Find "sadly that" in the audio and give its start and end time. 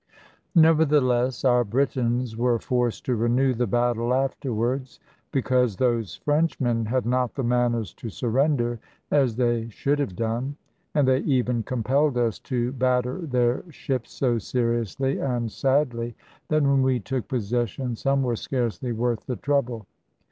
15.51-16.63